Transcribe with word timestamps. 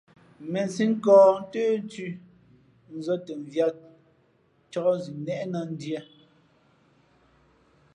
Měnsǐ 0.51 0.83
nkᾱᾱ 0.91 1.17
ntə́nthʉ̄, 1.41 2.11
nzᾱ 2.97 3.15
tα 3.25 3.33
mviāt, 3.41 3.75
ncāk 4.67 4.87
zʉʼnnéʼnā 5.03 5.59
ndiē. 5.71 6.01